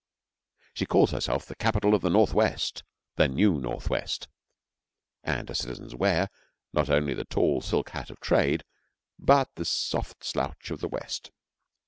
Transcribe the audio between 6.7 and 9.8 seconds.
not only the tall silk hat of trade, but the